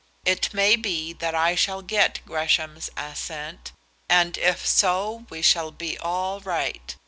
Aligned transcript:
It 0.25 0.51
may 0.51 0.75
be 0.77 1.13
that 1.13 1.35
I 1.35 1.53
shall 1.53 1.83
get 1.83 2.21
Gresham's 2.25 2.89
assent, 2.97 3.71
and 4.09 4.35
if 4.35 4.65
so 4.65 5.27
we 5.29 5.43
shall 5.43 5.69
be 5.69 5.95
all 5.99 6.39
right. 6.39 6.95